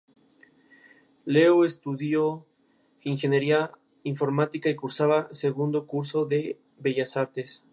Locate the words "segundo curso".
5.31-6.25